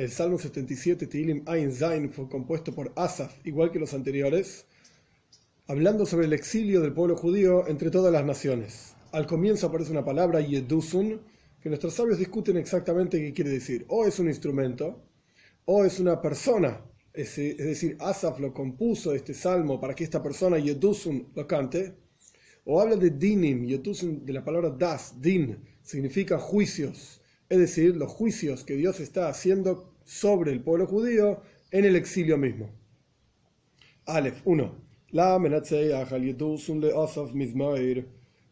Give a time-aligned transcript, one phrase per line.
[0.00, 4.64] El Salmo 77, Tilim Ein Zain, fue compuesto por Asaf, igual que los anteriores,
[5.66, 8.94] hablando sobre el exilio del pueblo judío entre todas las naciones.
[9.12, 11.20] Al comienzo aparece una palabra, Yedusun,
[11.60, 13.84] que nuestros sabios discuten exactamente qué quiere decir.
[13.88, 15.02] O es un instrumento,
[15.66, 16.80] o es una persona.
[17.12, 21.94] Es, decir, Asaf lo compuso este salmo para que esta persona, Yedusun, lo cante.
[22.64, 27.20] O habla de dinim, Yedusun, de la palabra das, din, significa juicios.
[27.50, 32.36] Es decir, los juicios que Dios está haciendo sobre el pueblo judío en el exilio
[32.36, 32.68] mismo.
[34.06, 34.74] Aleph 1.
[35.12, 35.38] La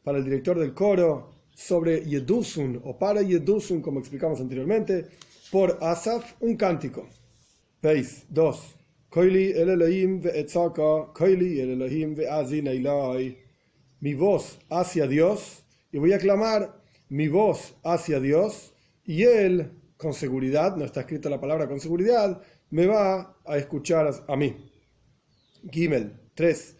[0.04, 5.06] Para el director del coro, sobre Yedusun o para Yedusun, como explicamos anteriormente,
[5.50, 7.08] por Asaf, un cántico.
[7.82, 8.76] Veis, 2.
[9.08, 12.68] Koili el Elohim ve'etzaka, Koili el Elohim ve'azin
[14.00, 18.72] Mi voz hacia Dios, y voy a clamar mi voz hacia Dios,
[19.04, 24.08] y Él, con seguridad, no está escrita la palabra con seguridad, me va a escuchar
[24.26, 24.70] a mí.
[25.70, 26.76] Gimel 3.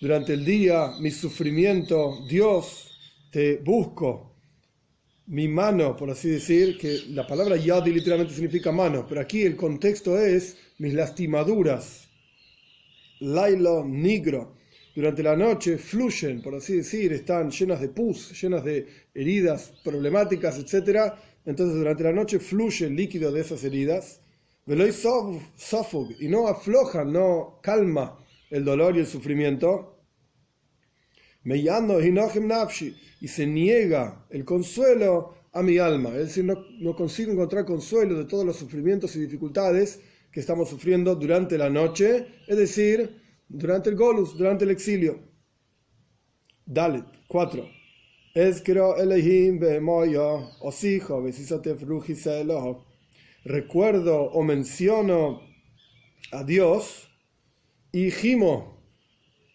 [0.00, 2.90] Durante el día, mi sufrimiento, Dios,
[3.30, 4.34] te busco.
[5.26, 9.54] Mi mano, por así decir, que la palabra yadi literalmente significa mano, pero aquí el
[9.54, 12.08] contexto es mis lastimaduras.
[13.22, 14.56] Lailo negro.
[14.94, 20.58] Durante la noche fluyen, por así decir, están llenas de pus, llenas de heridas problemáticas,
[20.58, 24.20] etcétera entonces durante la noche fluye el líquido de esas heridas,
[24.66, 28.18] y no afloja, no calma
[28.50, 29.98] el dolor y el sufrimiento,
[31.44, 38.16] y se niega el consuelo a mi alma, es decir, no, no consigo encontrar consuelo
[38.16, 40.00] de todos los sufrimientos y dificultades
[40.32, 45.20] que estamos sufriendo durante la noche, es decir, durante el golus, durante el exilio.
[46.64, 47.68] Dalet 4.
[53.44, 55.42] Recuerdo o menciono
[56.30, 57.10] a Dios
[57.92, 58.82] y gimo,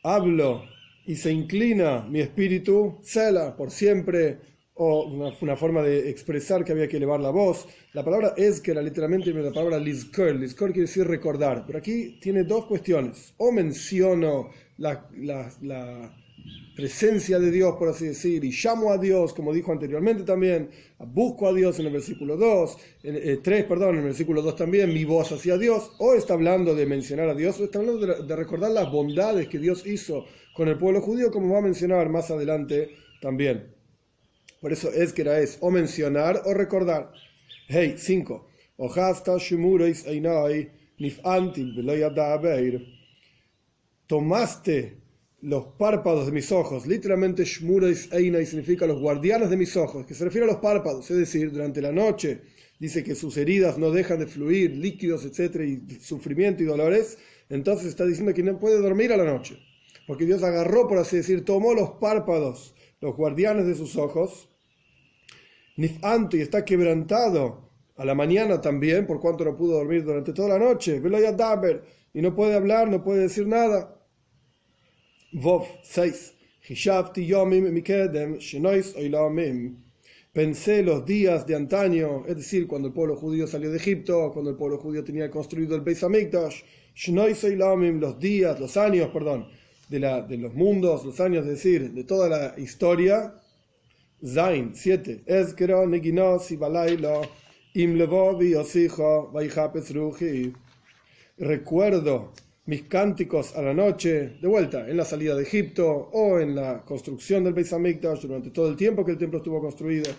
[0.03, 0.61] hablo
[1.07, 4.39] y se inclina mi espíritu, cela por siempre,
[4.77, 5.05] o
[5.41, 7.67] una, forma de expresar que había que elevar la voz.
[7.93, 10.35] La palabra es que era literalmente la palabra lizker.
[10.35, 13.33] Lizker quiere decir recordar, pero aquí tiene dos cuestiones.
[13.37, 15.09] O menciono la,
[15.61, 16.13] la,
[16.75, 21.47] presencia de Dios, por así decir, y llamo a Dios, como dijo anteriormente también, busco
[21.47, 25.03] a Dios en el versículo 2, 3, eh, perdón, en el versículo 2 también, mi
[25.03, 28.69] voz hacia Dios, o está hablando de mencionar a Dios, o está hablando de, recordar
[28.69, 32.91] las bondades que Dios hizo con el pueblo judío, como va a mencionar más adelante
[33.19, 33.76] también.
[34.61, 37.11] Por eso es que era es o mencionar o recordar.
[37.67, 38.47] Hey, 5.
[44.07, 44.97] Tomaste
[45.41, 50.15] los párpados de mis ojos, literalmente Shmurais Eina significa los guardianes de mis ojos, que
[50.15, 52.41] se refiere a los párpados, es decir, durante la noche
[52.79, 57.19] dice que sus heridas no dejan de fluir líquidos, etcétera, y sufrimiento y dolores,
[57.49, 59.59] entonces está diciendo que no puede dormir a la noche,
[60.07, 64.49] porque Dios agarró, por así decir, tomó los párpados, los guardianes de sus ojos,
[65.77, 70.49] Nifanto y está quebrantado a la mañana también, por cuanto no pudo dormir durante toda
[70.49, 71.01] la noche,
[72.13, 73.95] y no puede hablar, no puede decir nada.
[75.33, 76.33] Vov 6.
[80.33, 84.51] Pensé los días de antaño, es decir, cuando el pueblo judío salió de Egipto, cuando
[84.51, 86.61] el pueblo judío tenía construido el Beis Hamikdash,
[87.99, 89.47] los días, los años, perdón,
[89.89, 93.33] de, los mundos, los años, es decir, de toda la historia.
[94.25, 95.23] Zain 7.
[101.37, 102.33] Recuerdo
[102.65, 106.83] mis cánticos a la noche, de vuelta, en la salida de Egipto o en la
[106.83, 110.11] construcción del Beis durante todo el tiempo que el templo estuvo construido.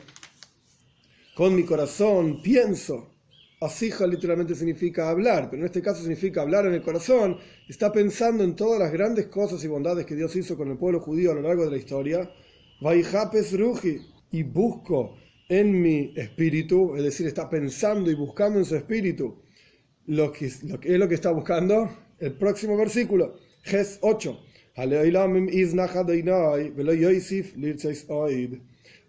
[1.35, 3.18] Con mi corazón pienso.
[3.61, 7.39] Asija literalmente significa hablar, pero en este caso significa hablar en el corazón.
[7.69, 11.01] Está pensando en todas las grandes cosas y bondades que Dios hizo con el pueblo
[11.01, 12.31] judío a lo largo de la historia.
[12.81, 14.01] Ruji,
[14.31, 15.17] y busco
[15.49, 19.43] en mi espíritu, es decir, está pensando y buscando en su espíritu
[20.07, 24.39] lo que, lo que es lo que está buscando el próximo versículo, Ges 8.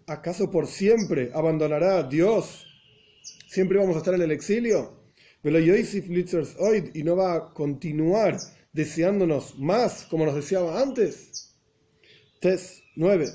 [0.06, 2.69] ¿Acaso por siempre abandonará Dios?
[3.50, 5.10] ¿Siempre vamos a estar en el exilio?
[6.94, 8.38] y no va a continuar
[8.72, 11.58] deseándonos más como nos deseaba antes.
[12.40, 13.26] Tes 9.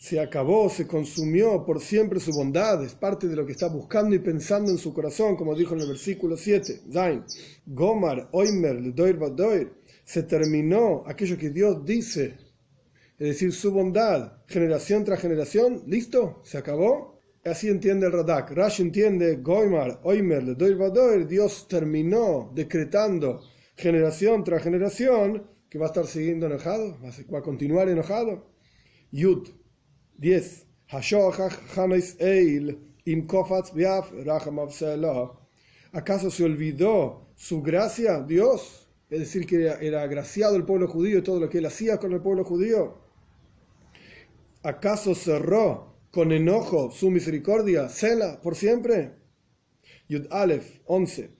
[0.00, 4.16] se acabó, se consumió por siempre su bondad, es parte de lo que está buscando
[4.16, 6.80] y pensando en su corazón, como dijo en el versículo 7.
[6.92, 7.22] Zain,
[7.66, 8.82] Gomar, Oimer,
[10.04, 12.36] se terminó aquello que Dios dice,
[13.22, 16.40] es decir, su bondad, generación tras generación, ¿listo?
[16.42, 17.20] ¿Se acabó?
[17.44, 18.50] Así entiende el Radak.
[18.50, 20.56] Rash entiende, Goimar, Oimer,
[21.28, 23.40] Dios terminó decretando
[23.76, 26.98] generación tras generación que va a estar siguiendo enojado,
[27.32, 28.50] va a continuar enojado.
[29.12, 29.50] Yud
[30.18, 30.66] 10.
[35.92, 38.88] ¿Acaso se olvidó su gracia, Dios?
[39.08, 42.12] Es decir, que era agraciado el pueblo judío y todo lo que él hacía con
[42.12, 43.01] el pueblo judío.
[44.64, 49.16] ¿Acaso cerró con enojo su misericordia, Sela, por siempre?
[50.08, 51.30] Yud Aleph 11.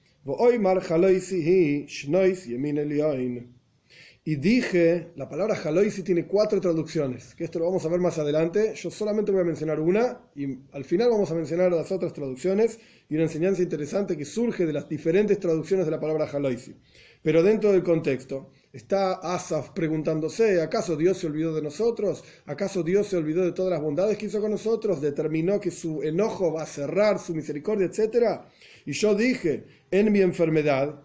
[4.24, 8.18] Y dije, la palabra Haloisi tiene cuatro traducciones, que esto lo vamos a ver más
[8.18, 8.74] adelante.
[8.74, 12.80] Yo solamente voy a mencionar una y al final vamos a mencionar las otras traducciones
[13.08, 16.74] y una enseñanza interesante que surge de las diferentes traducciones de la palabra Haloisi.
[17.22, 22.24] Pero dentro del contexto, está Asaf preguntándose, ¿acaso Dios se olvidó de nosotros?
[22.46, 25.00] ¿Acaso Dios se olvidó de todas las bondades que hizo con nosotros?
[25.00, 28.48] ¿Determinó que su enojo va a cerrar su misericordia, etcétera?
[28.86, 31.02] Y yo dije, en mi enfermedad,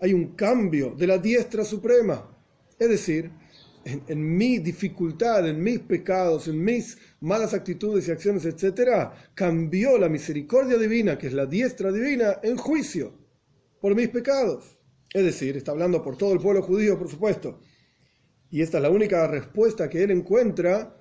[0.00, 2.36] hay un cambio de la diestra suprema.
[2.78, 3.30] Es decir,
[3.84, 10.08] en, mi dificultad, en mis pecados, en mis malas actitudes y acciones, etc., cambió la
[10.08, 13.12] misericordia divina, que es la diestra divina, en juicio
[13.80, 14.79] por mis pecados.
[15.12, 17.60] Es decir, está hablando por todo el pueblo judío, por supuesto.
[18.50, 20.96] Y esta es la única respuesta que él encuentra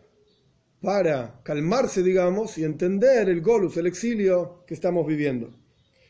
[0.82, 5.52] para calmarse, digamos, y entender el golus, el exilio que estamos viviendo.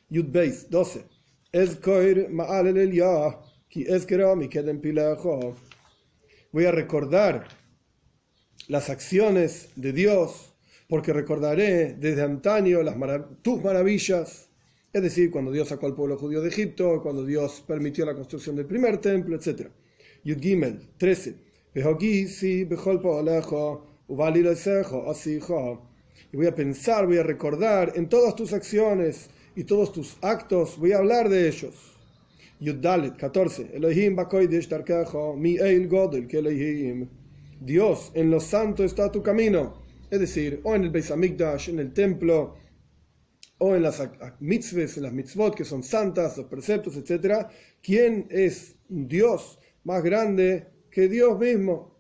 [0.10, 1.06] Yud Beis 12.
[6.52, 7.48] Voy a recordar
[8.68, 10.54] las acciones de Dios,
[10.88, 12.96] porque recordaré desde antaño las
[13.42, 14.49] tus maravillas,
[14.92, 18.56] es decir, cuando Dios sacó al pueblo judío de Egipto, cuando Dios permitió la construcción
[18.56, 19.68] del primer templo, etc.
[20.24, 21.36] Yud Gimel 13.
[26.32, 30.78] Y voy a pensar, voy a recordar en todas tus acciones y todos tus actos,
[30.78, 31.76] voy a hablar de ellos.
[32.60, 33.70] Yudalet 14.
[33.74, 34.18] Elohim
[35.38, 37.08] mi el godel que Elohim.
[37.62, 39.82] Dios, en lo santo está tu camino.
[40.10, 42.56] Es decir, o en el Beis Hamikdash, en el templo,
[43.60, 47.48] o en las en las mitzvot que son santas, los preceptos, etc.
[47.82, 51.96] ¿Quién es Dios más grande que Dios mismo?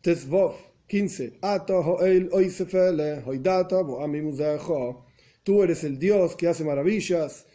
[0.00, 0.54] Tesvov
[0.86, 1.38] 15.
[1.42, 5.06] Ato hoel oisefele, hoidata bo amimuzejo
[5.42, 7.46] tú eres el Dios que hace maravillas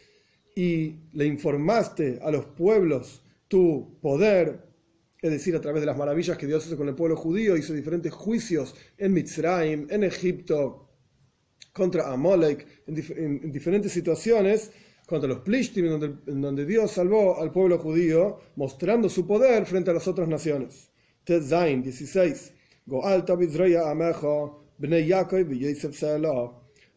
[0.54, 4.66] y le informaste a los pueblos tu poder,
[5.20, 7.72] es decir, a través de las maravillas que Dios hizo con el pueblo judío, hizo
[7.72, 10.85] diferentes juicios en Mitzrayim, en Egipto,
[11.76, 14.70] contra Amalek, en, diferentes situaciones,
[15.06, 19.66] contra los Plishtim, en donde, en donde, Dios salvó al pueblo judío, mostrando su poder
[19.66, 20.90] frente a las otras naciones.
[21.26, 22.52] Zain 16.
[22.86, 26.02] Go alta amejo, bnei Yaakov y Yosef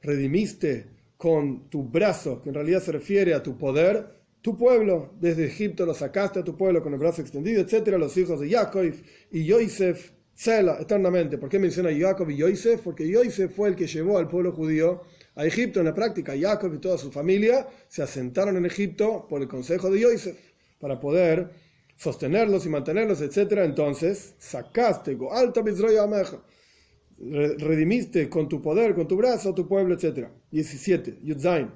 [0.02, 0.86] redimiste
[1.18, 4.08] con tu brazo, que en realidad se refiere a tu poder,
[4.42, 8.16] tu pueblo, desde Egipto lo sacaste a tu pueblo con el brazo extendido, etcétera, los
[8.16, 8.94] hijos de Jacob
[9.32, 11.38] y Yosef, Sela, eternamente.
[11.38, 12.80] ¿Por qué menciona Jacob y Yosef?
[12.82, 15.02] Porque Yosef fue el que llevó al pueblo judío
[15.36, 16.34] a Egipto en la práctica.
[16.40, 20.40] Jacob y toda su familia se asentaron en Egipto por el consejo de Yosef
[20.80, 21.50] para poder
[21.98, 23.66] sostenerlos y mantenerlos, etcétera.
[23.66, 25.62] Entonces, sacaste, alta
[27.58, 30.30] redimiste con tu poder, con tu brazo, tu pueblo, etc.
[30.52, 31.20] 17.
[31.22, 31.70] Yudzain.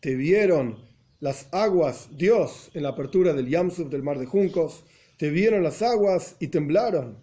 [0.00, 0.87] Te vieron
[1.20, 4.84] las aguas, Dios, en la apertura del Yamsuf, del mar de juncos.
[5.16, 7.18] Te vieron las aguas y temblaron.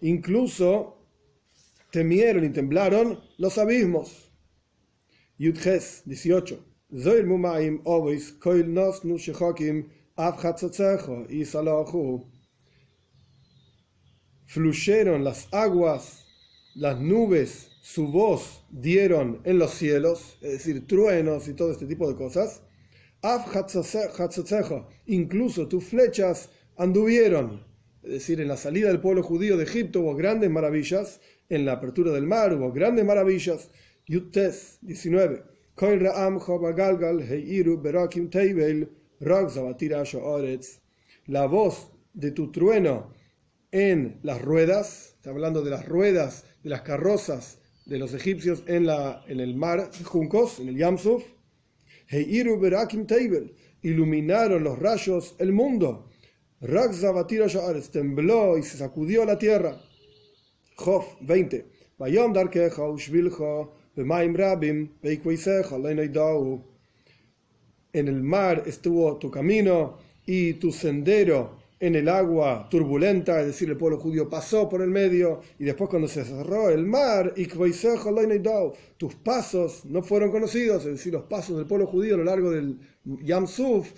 [0.00, 1.04] Incluso
[1.90, 4.30] temieron y temblaron los abismos.
[5.38, 6.64] Yudges 18.
[6.96, 9.88] Zoir mumaim ovis koil nos nu shechokim
[11.28, 11.44] y
[14.46, 16.26] Fluyeron las aguas,
[16.76, 22.08] las nubes, su voz dieron en los cielos, es decir, truenos y todo este tipo
[22.08, 22.62] de cosas.
[25.06, 27.64] Incluso tus flechas anduvieron,
[28.02, 31.72] es decir, en la salida del pueblo judío de Egipto hubo grandes maravillas, en la
[31.72, 33.70] apertura del mar hubo grandes maravillas.
[34.06, 35.42] Yutes 19.
[41.26, 43.14] La voz de tu trueno
[43.72, 48.86] en las ruedas, está hablando de las ruedas de las carrozas de los egipcios en,
[48.86, 51.24] la, en el mar juncos, en el Yamsuf,
[52.06, 56.10] Heiru berakim teibel, iluminaron los rayos el mundo.
[56.60, 57.46] Rakza batira
[57.92, 59.80] tembló y se sacudió la tierra.
[60.76, 61.66] Job 20.
[61.98, 66.64] Vayom darkeja ushvilja bemaim rabim veikweiseja leinoidau.
[67.92, 73.68] En el mar estuvo tu camino y tu sendero en el agua turbulenta, es decir,
[73.68, 77.34] el pueblo judío pasó por el medio y después cuando se cerró el mar,
[78.96, 82.50] tus pasos no fueron conocidos, es decir, los pasos del pueblo judío a lo largo
[82.50, 83.92] del Yam Suf,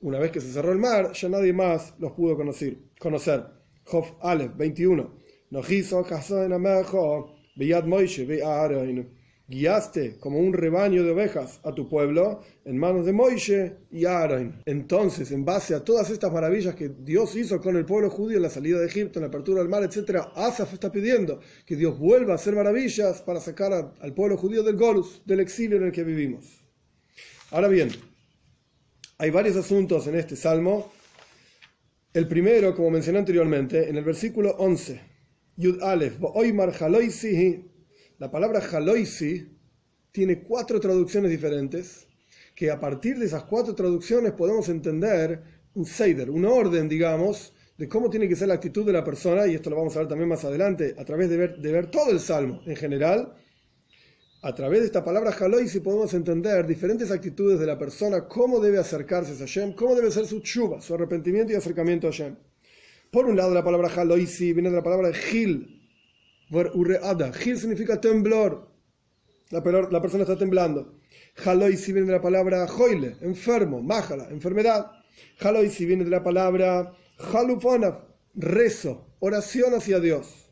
[0.00, 2.78] una vez que se cerró el mar, ya nadie más los pudo conocer.
[2.98, 3.44] conocer.
[4.20, 5.10] Aleph 21.
[9.48, 14.60] Guiaste como un rebaño de ovejas a tu pueblo en manos de Moishe y Aaron.
[14.66, 18.42] Entonces, en base a todas estas maravillas que Dios hizo con el pueblo judío en
[18.42, 21.96] la salida de Egipto, en la apertura del mar, etc., Asaf está pidiendo que Dios
[21.96, 25.92] vuelva a hacer maravillas para sacar al pueblo judío del Golus, del exilio en el
[25.92, 26.64] que vivimos.
[27.52, 27.90] Ahora bien,
[29.18, 30.90] hay varios asuntos en este salmo.
[32.12, 35.00] El primero, como mencioné anteriormente, en el versículo 11,
[35.54, 36.18] Yud Aleph,
[38.18, 39.46] la palabra haloisi
[40.10, 42.06] tiene cuatro traducciones diferentes,
[42.54, 45.42] que a partir de esas cuatro traducciones podemos entender
[45.74, 49.46] un seider, un orden, digamos, de cómo tiene que ser la actitud de la persona,
[49.46, 52.20] y esto lo vamos a ver también más adelante, a través de ver, todo el
[52.20, 53.34] salmo en general.
[54.40, 58.78] A través de esta palabra haloisi podemos entender diferentes actitudes de la persona, cómo debe
[58.78, 62.36] acercarse a Hashem, cómo debe ser su chuva, su arrepentimiento y acercamiento a Hashem.
[63.10, 65.75] Por un lado, la palabra haloisi viene de la palabra gil,
[67.32, 68.68] Gil significa temblor.
[69.50, 70.98] La, la, persona está temblando.
[71.76, 74.90] si viene de la palabra joile, enfermo, májala, enfermedad.
[75.70, 76.92] si viene de la palabra
[77.32, 77.98] haluponaf,
[78.34, 80.50] rezo, oración hacia Dios.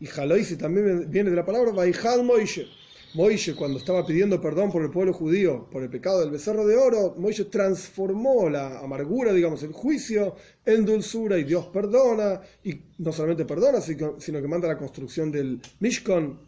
[0.00, 0.06] Y
[0.44, 2.66] si también viene de la palabra vaihal moishe.
[3.14, 6.74] Moishe, cuando estaba pidiendo perdón por el pueblo judío, por el pecado del becerro de
[6.74, 10.34] oro, Moishe transformó la amargura, digamos, el juicio
[10.66, 15.62] en dulzura y Dios perdona, y no solamente perdona, sino que manda la construcción del
[15.78, 16.40] Mishkan,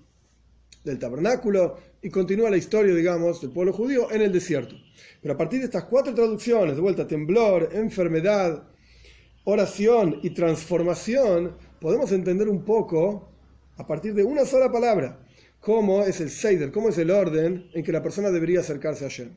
[0.82, 4.75] del tabernáculo, y continúa la historia, digamos, del pueblo judío en el desierto.
[5.23, 8.64] Pero a partir de estas cuatro traducciones, de vuelta, temblor, enfermedad,
[9.44, 13.28] oración y transformación, podemos entender un poco,
[13.76, 15.20] a partir de una sola palabra,
[15.66, 19.08] cómo es el Seider, cómo es el orden en que la persona debería acercarse a
[19.08, 19.32] Hashem.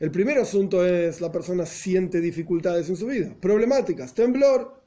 [0.00, 4.82] El primer asunto es la persona siente dificultades en su vida, problemáticas, temblor.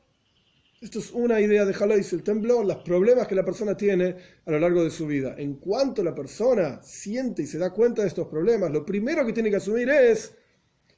[0.81, 4.51] Esto es una idea de Halois, el temblor, los problemas que la persona tiene a
[4.51, 5.35] lo largo de su vida.
[5.37, 9.31] En cuanto la persona siente y se da cuenta de estos problemas, lo primero que
[9.31, 10.35] tiene que asumir es,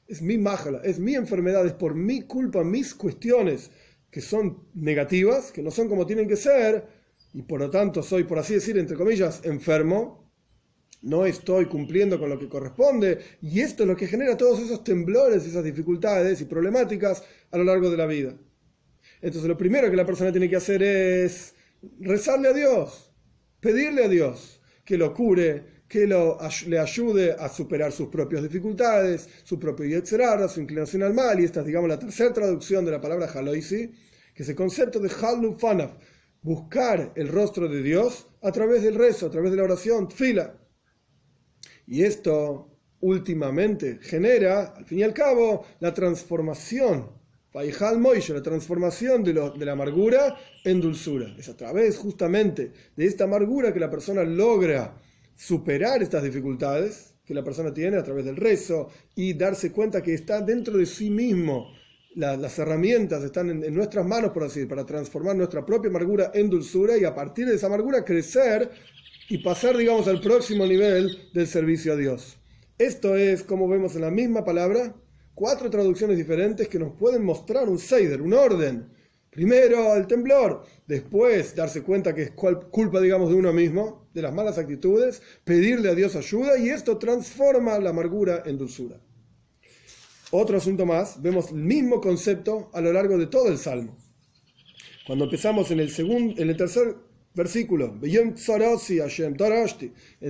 [0.08, 3.70] es mi májala, es mi enfermedad, es por mi culpa, mis cuestiones
[4.10, 6.95] que son negativas, que no son como tienen que ser,
[7.32, 10.26] y por lo tanto soy, por así decir, entre comillas, enfermo,
[11.02, 14.82] no estoy cumpliendo con lo que corresponde, y esto es lo que genera todos esos
[14.82, 18.34] temblores, esas dificultades y problemáticas a lo largo de la vida.
[19.20, 21.54] Entonces lo primero que la persona tiene que hacer es
[22.00, 23.12] rezarle a Dios,
[23.60, 29.28] pedirle a Dios que lo cure, que lo, le ayude a superar sus propias dificultades,
[29.44, 32.90] su propio yetzerara, su inclinación al mal, y esta es, digamos, la tercera traducción de
[32.90, 33.92] la palabra haloisi,
[34.34, 35.92] que es el concepto de halu fanaf,
[36.46, 40.54] buscar el rostro de Dios a través del rezo, a través de la oración, fila.
[41.88, 47.10] Y esto últimamente genera, al fin y al cabo, la transformación,
[47.52, 51.34] la transformación de la amargura en dulzura.
[51.36, 54.96] Es a través justamente de esta amargura que la persona logra
[55.34, 60.14] superar estas dificultades que la persona tiene a través del rezo y darse cuenta que
[60.14, 61.72] está dentro de sí mismo
[62.16, 66.96] las herramientas están en, nuestras manos, por así para transformar nuestra propia amargura en dulzura
[66.96, 68.70] y a partir de esa amargura crecer
[69.28, 72.38] y pasar, digamos, al próximo nivel del servicio a Dios.
[72.78, 74.94] Esto es, como vemos en la misma palabra,
[75.34, 78.88] cuatro traducciones diferentes que nos pueden mostrar un Seider, un orden.
[79.28, 84.32] Primero el temblor, después darse cuenta que es culpa, digamos, de uno mismo, de las
[84.32, 88.98] malas actitudes, pedirle a Dios ayuda y esto transforma la amargura en dulzura.
[90.32, 93.96] Otro asunto más, vemos el mismo concepto a lo largo de todo el Salmo.
[95.06, 96.96] Cuando empezamos en el, segundo, en el tercer
[97.32, 98.34] versículo, en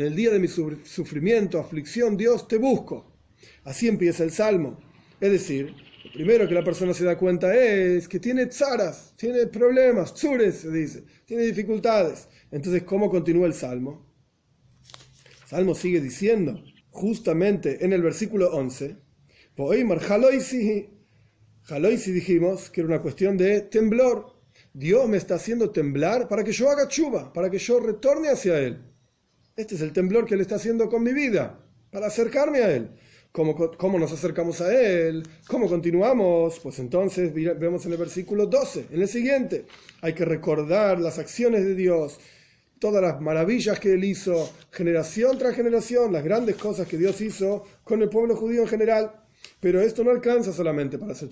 [0.03, 3.17] el día de mi sufrimiento, aflicción, Dios te busco.
[3.65, 4.79] Así empieza el Salmo.
[5.19, 5.75] Es decir,
[6.05, 10.57] lo primero que la persona se da cuenta es que tiene tzaras, tiene problemas, tzures,
[10.57, 12.29] se dice, tiene dificultades.
[12.51, 14.13] Entonces, ¿cómo continúa el Salmo?
[15.45, 19.06] El Salmo sigue diciendo, justamente en el versículo 11,
[21.63, 24.35] Jaloisi dijimos que era una cuestión de temblor.
[24.75, 28.59] Dios me está haciendo temblar para que yo haga chuva, para que yo retorne hacia
[28.59, 28.79] Él.
[29.57, 31.59] Este es el temblor que Él está haciendo con mi vida,
[31.91, 32.91] para acercarme a Él.
[33.33, 35.23] ¿Cómo, ¿Cómo, nos acercamos a Él?
[35.49, 36.61] ¿Cómo continuamos?
[36.61, 39.65] Pues entonces vemos en el versículo 12, en el siguiente,
[40.03, 42.21] hay que recordar las acciones de Dios,
[42.79, 47.65] todas las maravillas que Él hizo, generación tras generación, las grandes cosas que Dios hizo
[47.85, 49.26] con el pueblo judío en general.
[49.61, 51.31] Pero esto no alcanza solamente para hacer.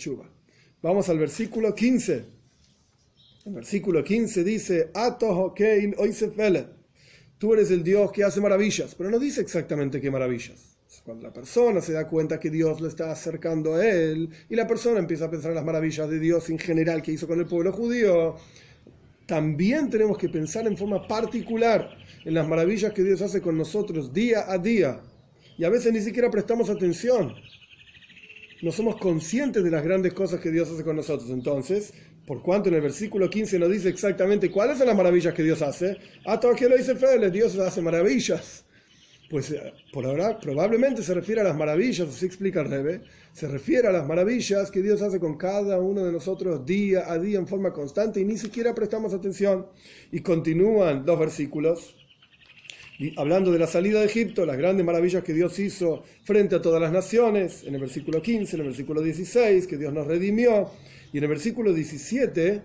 [0.82, 2.24] Vamos al versículo 15.
[3.46, 4.90] El versículo 15 dice,
[7.38, 10.78] tú eres el Dios que hace maravillas, pero no dice exactamente qué maravillas.
[11.04, 14.66] Cuando la persona se da cuenta que Dios lo está acercando a él y la
[14.66, 17.46] persona empieza a pensar en las maravillas de Dios en general que hizo con el
[17.46, 18.36] pueblo judío,
[19.26, 21.90] también tenemos que pensar en forma particular
[22.24, 25.00] en las maravillas que Dios hace con nosotros día a día.
[25.58, 27.34] Y a veces ni siquiera prestamos atención.
[28.62, 31.30] No somos conscientes de las grandes cosas que Dios hace con nosotros.
[31.30, 31.92] Entonces,
[32.26, 35.60] por cuanto en el versículo 15 nos dice exactamente cuáles son las maravillas que Dios
[35.60, 38.64] hace, a todo que lo dice Fede, Dios hace maravillas.
[39.28, 43.48] Pues eh, por ahora probablemente se refiere a las maravillas, así explica el Rebe, se
[43.48, 47.38] refiere a las maravillas que Dios hace con cada uno de nosotros día a día
[47.38, 49.66] en forma constante y ni siquiera prestamos atención.
[50.12, 51.96] Y continúan los versículos
[53.16, 56.80] hablando de la salida de Egipto, las grandes maravillas que Dios hizo frente a todas
[56.80, 60.70] las naciones, en el versículo 15, en el versículo 16, que Dios nos redimió,
[61.12, 62.62] y en el versículo 17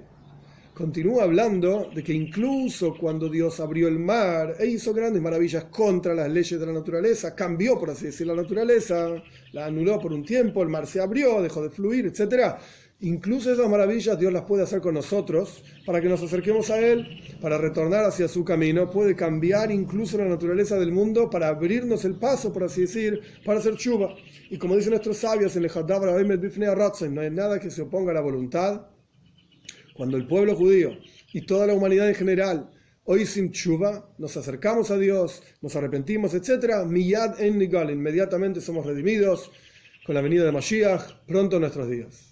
[0.80, 6.14] continúa hablando de que incluso cuando Dios abrió el mar e hizo grandes maravillas contra
[6.14, 9.22] las leyes de la naturaleza, cambió, por así decir, la naturaleza,
[9.52, 12.56] la anuló por un tiempo, el mar se abrió, dejó de fluir, etc.
[13.02, 17.22] Incluso esas maravillas Dios las puede hacer con nosotros para que nos acerquemos a Él,
[17.42, 18.90] para retornar hacia su camino.
[18.90, 23.60] Puede cambiar incluso la naturaleza del mundo para abrirnos el paso, por así decir, para
[23.60, 24.14] hacer chuva.
[24.50, 25.72] Y como dicen nuestros sabios en el
[27.14, 28.88] no hay nada que se oponga a la voluntad.
[29.96, 30.92] Cuando el pueblo judío
[31.32, 32.70] y toda la humanidad en general
[33.06, 36.86] hoy sin chuva, nos acercamos a Dios, nos arrepentimos, etc.
[36.86, 39.52] Miyad en inmediatamente somos redimidos
[40.06, 42.29] con la venida de Mashiach pronto nuestros días.